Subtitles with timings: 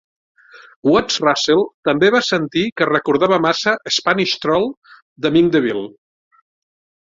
[0.91, 4.69] Watts-Russell també va sentir que recordava massa "Spanish Stroll"
[5.27, 5.89] de MInk Deville.